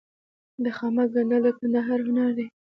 د 0.63 0.65
خامک 0.77 1.07
ګنډل 1.13 1.41
د 1.45 1.47
کندهار 1.57 1.99
هنر 2.07 2.29
دی. 2.37 2.47